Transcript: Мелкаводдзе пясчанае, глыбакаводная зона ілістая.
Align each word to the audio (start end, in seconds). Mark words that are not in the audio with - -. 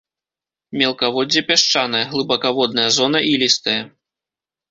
Мелкаводдзе 0.81 1.41
пясчанае, 1.49 2.01
глыбакаводная 2.13 2.87
зона 2.97 3.19
ілістая. 3.35 3.79